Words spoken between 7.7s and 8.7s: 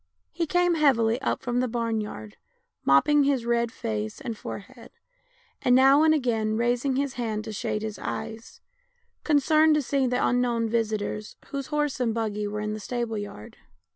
his eyes,